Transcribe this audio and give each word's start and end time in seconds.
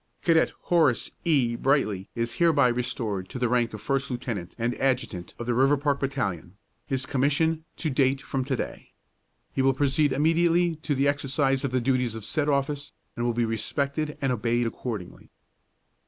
Cadet 0.23 0.51
Horace 0.61 1.11
E. 1.25 1.55
Brightly 1.55 2.09
is 2.15 2.33
hereby 2.41 2.69
restored 2.69 3.29
to 3.29 3.37
the 3.37 3.47
rank 3.47 3.71
of 3.71 3.81
First 3.81 4.09
Lieutenant 4.09 4.55
and 4.57 4.73
Adjutant 4.81 5.35
of 5.37 5.45
the 5.45 5.53
Riverpark 5.53 5.99
Battalion, 5.99 6.57
his 6.87 7.05
commission 7.05 7.65
to 7.77 7.91
date 7.91 8.19
from 8.19 8.43
to 8.45 8.55
day. 8.55 8.93
He 9.53 9.61
will 9.61 9.75
proceed 9.75 10.11
immediately 10.11 10.77
to 10.77 10.95
the 10.95 11.07
exercise 11.07 11.63
of 11.63 11.69
the 11.69 11.79
duties 11.81 12.15
of 12.15 12.25
said 12.25 12.49
office, 12.49 12.93
and 13.15 13.27
will 13.27 13.33
be 13.33 13.45
respected 13.45 14.17
and 14.23 14.31
obeyed 14.31 14.65
accordingly. 14.65 15.29